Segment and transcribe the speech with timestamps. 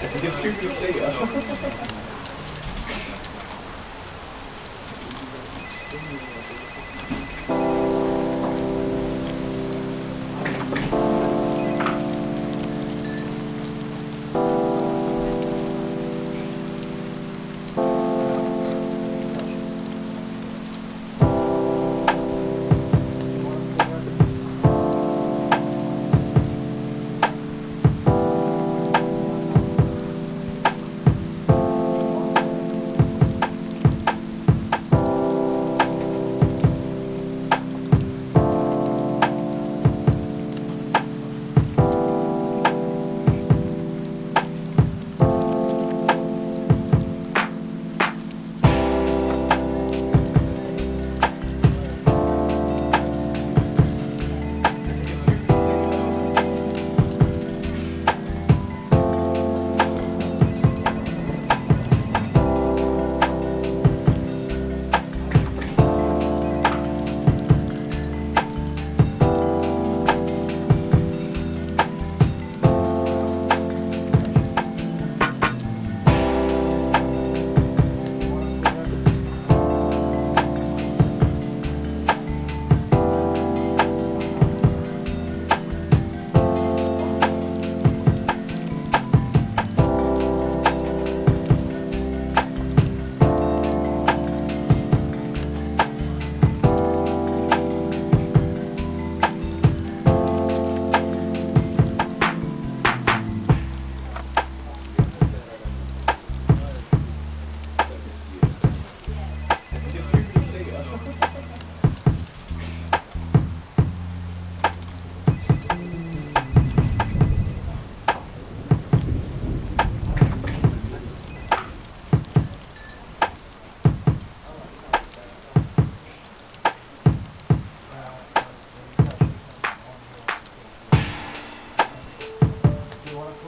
[0.00, 2.15] Det är kul att se.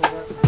[0.04, 0.47] Over.